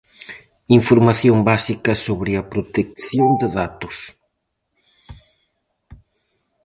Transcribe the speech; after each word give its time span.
Información 0.79 1.37
básica 1.51 1.93
sobre 2.05 2.31
a 2.41 2.43
protección 2.53 3.29
de 3.41 3.47
datos. 3.59 3.97